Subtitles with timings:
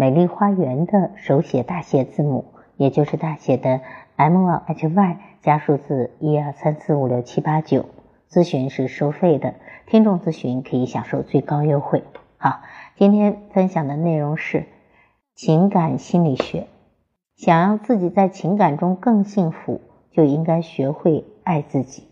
[0.00, 2.44] 美丽花园的手写大写字母，
[2.76, 3.80] 也就是大写的
[4.14, 7.84] M L H Y 加数字一二三四五六七八九。
[8.30, 9.56] 咨询是收费的，
[9.88, 12.04] 听众咨询可以享受最高优惠。
[12.36, 12.60] 好，
[12.94, 14.66] 今天分享的内容是
[15.34, 16.68] 情感心理学。
[17.34, 19.80] 想要自己在情感中更幸福，
[20.12, 22.06] 就应该学会爱自己。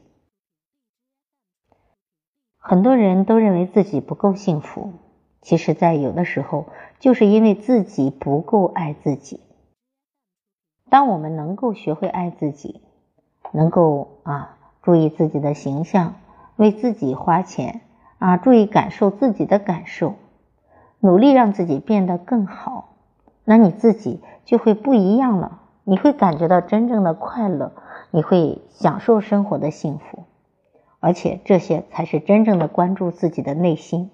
[2.59, 4.93] 很多人都认为自己不够幸福，
[5.47, 6.67] 其实，在有的时候，
[6.99, 9.39] 就是因为自己不够爱自己。
[10.91, 12.81] 当我们能够学会爱自己，
[13.53, 16.17] 能够啊注意自己的形象，
[16.57, 17.83] 为自己花钱
[18.19, 20.15] 啊，注意感受自己的感受，
[20.99, 22.97] 努力让自己变得更好，
[23.45, 25.61] 那你自己就会不一样了。
[25.85, 27.71] 你会感觉到真正的快乐，
[28.11, 30.25] 你会享受生活的幸福。
[30.99, 34.11] 而且这些才是真正的关注自己的内心，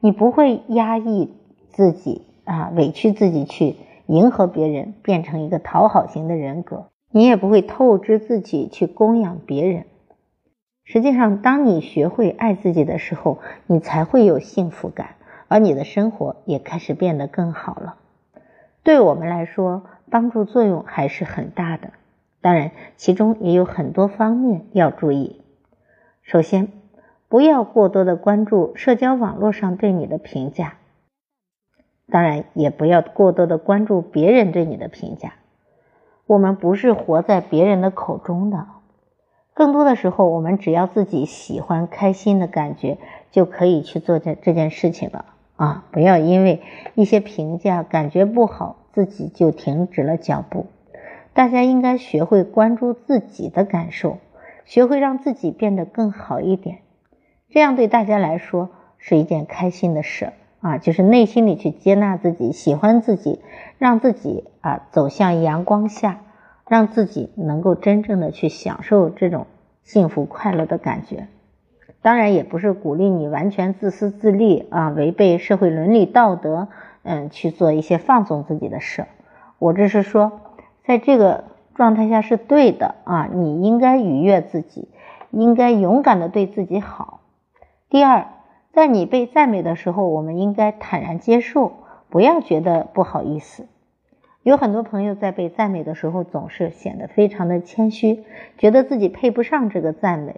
[0.00, 1.32] 你不会压抑
[1.68, 9.84] 自己啊，委屈自己去迎合别人，变成一个讨好型的人格，你也不会透支自己去供养别人。
[10.84, 17.96] 实际上，当你学会爱自己的时候，你才会有幸福感，而你的生活也开始变得更好了。
[18.82, 21.90] 对我们来说，帮助作用还是很大的。
[22.40, 25.42] 当然，其中也有很多方面要注意。
[26.22, 26.68] 首先，
[27.30, 30.74] 不要过多的关注社交网络上对你的评价，
[32.10, 35.34] 当然也不要过多的关注别人对你的评价。
[36.26, 38.66] 我们不是活在别人的口中的，
[39.54, 42.98] 更多的时候，我们只要自己喜欢、开心的感觉，
[43.30, 45.24] 就可以去做这这件事情了
[45.54, 45.84] 啊！
[45.92, 46.60] 不要因为
[46.96, 50.66] 一些评价感觉不好，自己就停止了脚步。
[51.32, 54.18] 大家应该学会关注自己的感受。
[54.64, 56.78] 学会让自己变得更好一点，
[57.50, 60.78] 这样对大家来说是一件开心的事啊！
[60.78, 63.40] 就是内心里去接纳自己，喜欢自己，
[63.78, 66.20] 让自己啊走向阳光下，
[66.68, 69.46] 让自己能够真正的去享受这种
[69.82, 71.26] 幸福快乐的感觉。
[72.02, 76.68] 当然，也不是鼓励你完全自私自利啊，违背社会伦理道德，
[77.02, 79.06] 嗯，去做一些放纵自己的事。
[79.58, 80.40] 我只是说，
[80.84, 81.44] 在这个。
[81.72, 84.88] 状态下是对的啊，你应该愉悦自己，
[85.30, 87.19] 应该勇敢的对自己好。
[87.90, 88.28] 第二，
[88.72, 91.72] 在你被赞美的时候，我们应该坦然接受，
[92.08, 93.66] 不要觉得不好意思。
[94.44, 98.22] 有很多朋友在被赞美的时候，总是显得非常的谦虚，
[98.58, 100.36] 觉得自己配不上这个赞美。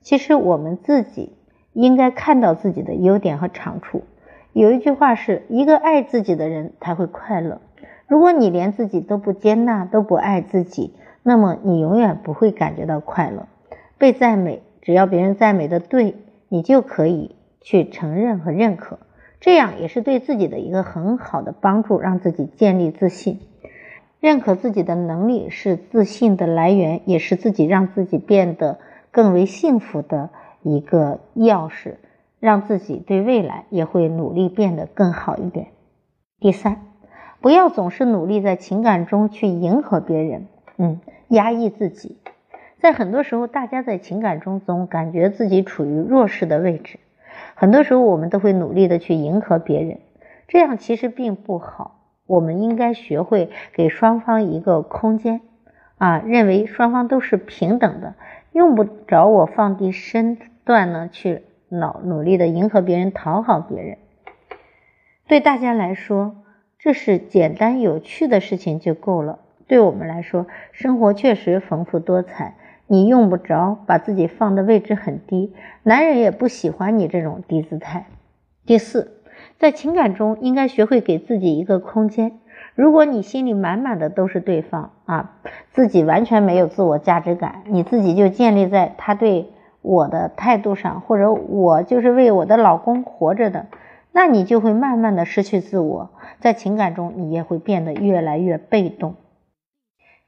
[0.00, 1.32] 其实我们自己
[1.72, 4.04] 应该看到自己的优点和长处。
[4.52, 7.60] 有一句话是一个爱自己的人才会快乐。
[8.06, 13.48] 如果你连自己都不接纳、都不爱自己，那么你永远不会感觉到快乐。
[13.98, 16.14] 被赞美，只要别人赞美的对，
[16.48, 18.98] 你就可以去承认和认可，
[19.40, 23.40] 这样也是对自己的一个很好的帮助，让自己建立自信。
[24.20, 28.78] 认可自己的能力是自信的来源，也是自己让自己变得
[29.10, 30.30] 更为幸福的
[30.62, 31.96] 一个钥匙，
[32.40, 35.68] 让自己对未来也会努力变得更好一点。
[36.40, 36.82] 第三。
[37.38, 40.46] 不要总是努力在情感中去迎合别人，
[40.78, 42.16] 嗯，压抑自己。
[42.78, 46.98] 在很多时候，大家在情感中总感觉自己处于弱势的位置，
[47.54, 49.98] 很多时候我们都会努力的去迎合别人，
[50.48, 52.00] 这样其实并不好。
[52.26, 55.40] 我们应该学会给双方一个空间，
[55.98, 58.14] 啊，认为双方都是平等的，
[58.52, 63.98] 用不着我放低身段呢去努努力的迎合别人、讨好别人。
[65.26, 66.36] 对大家来说。
[66.78, 69.40] 这是简单有趣的事情就够了。
[69.66, 72.54] 对我们来说，生活确实丰富多彩，
[72.88, 75.52] 你用不着把自己放的位置很低，
[75.82, 78.06] 男人也不喜欢你这种低姿态。
[78.64, 79.22] 第四，
[79.58, 82.38] 在情感中应该学会给自己一个空间。
[82.74, 85.38] 如果你心里满满的都是对方啊，
[85.72, 89.50] 自己完全没有自我价值感，你自己就建立在他对
[89.82, 93.66] 我的态度上，或者我就是为我的老公活着的。
[94.12, 99.14] 那你就会慢慢的失去自我，在情感中你也会变得越来越被动，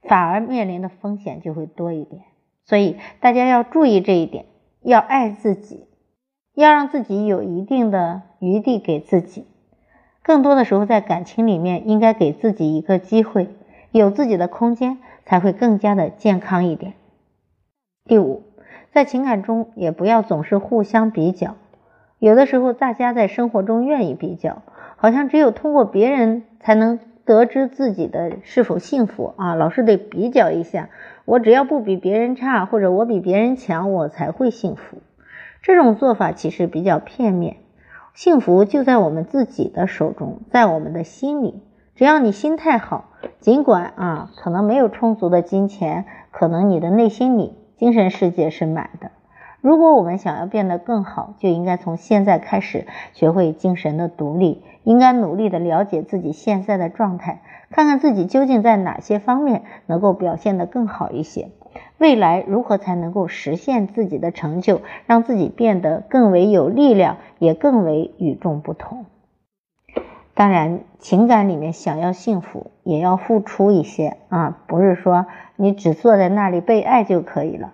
[0.03, 2.23] 反而面临的风险就会多一点。
[2.69, 4.45] 所以大家要注意这一点，
[4.83, 5.87] 要爱自己，
[6.55, 9.47] 要让自己有一定的余地给自己。
[10.23, 13.49] 更多的时候，在感情里面，应该给自己一个机会，
[13.91, 16.93] 有自己的空间，才会更加的健康一点。
[18.05, 18.43] 第五，
[18.93, 21.57] 在情感中也不要总是互相比较。
[22.19, 24.61] 有的时候，大家在生活中愿意比较，
[24.97, 30.89] 好像只有通过别人才能得知自己的是否幸福啊，老是得比较一下。
[31.27, 34.97] 我只要不比别人差，或者我比别人强，我才会幸福。
[35.61, 37.59] 这种做法其实比较片面。
[38.15, 41.63] 幸福就在我们自己的手中，在我们的心里。
[41.95, 43.11] 只要你心态好，
[43.41, 49.11] 尽管啊，可能没有充足的金钱，可能你的内心里精神世界是满的。
[49.61, 61.49] 如果我们想要变得更好，就应该从现在开始学会精神的独立，应该努力的了解自己现在的状态，看看自己究竟在哪些方面能够表现得更好一些。
[61.99, 69.07] 未来如何才能够实现自己的成就，让自己变得更为有力量，也更为与众不同？
[70.35, 75.27] 当然，情感里面想要幸福，也要付出一些啊，不是说
[75.57, 77.73] 你只坐在那里被爱就可以了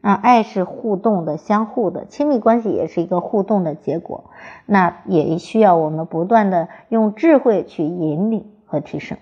[0.00, 0.12] 啊。
[0.12, 4.30] 爱是互动的、相互的，亲密关系也是一个互动的结果，
[4.66, 9.18] 那也需要我们不断的用智慧去引领和提升。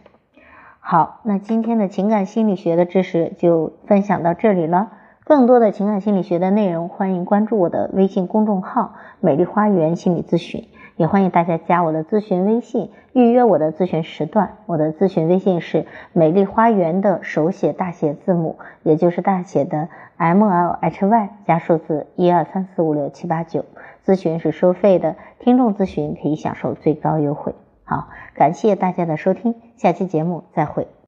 [0.81, 4.93] 好，那今天的情感心理学的知识就分享到这里了。
[5.29, 14.59] 更多的情感心理学的内容，欢迎关注我的微信公众号“美丽花园心理咨询”，也欢迎大家加我的咨询微信，预约我的咨询时段。
[14.67, 15.85] 我的咨询微信是
[16.15, 23.65] “美丽花园”的手写大写字母，也就是大写的 M L H Y 加数字一二三四五六七八九。
[24.07, 27.53] 咨询是收费的，听众咨询可以享受最高优惠。
[27.83, 30.87] 好，感谢大家的收听，下期节目再会。